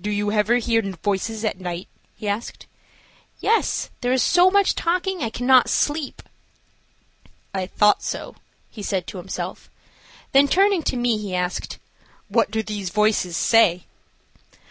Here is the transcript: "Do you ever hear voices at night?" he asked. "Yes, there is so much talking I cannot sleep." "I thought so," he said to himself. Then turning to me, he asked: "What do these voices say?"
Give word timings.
"Do 0.00 0.10
you 0.10 0.32
ever 0.32 0.54
hear 0.56 0.80
voices 0.80 1.44
at 1.44 1.60
night?" 1.60 1.88
he 2.16 2.26
asked. 2.26 2.66
"Yes, 3.38 3.90
there 4.00 4.14
is 4.14 4.22
so 4.22 4.50
much 4.50 4.74
talking 4.74 5.20
I 5.22 5.28
cannot 5.28 5.68
sleep." 5.68 6.22
"I 7.52 7.66
thought 7.66 8.02
so," 8.02 8.36
he 8.70 8.82
said 8.82 9.06
to 9.08 9.18
himself. 9.18 9.68
Then 10.32 10.48
turning 10.48 10.82
to 10.84 10.96
me, 10.96 11.18
he 11.18 11.34
asked: 11.34 11.78
"What 12.28 12.50
do 12.50 12.62
these 12.62 12.88
voices 12.88 13.36
say?" 13.36 13.84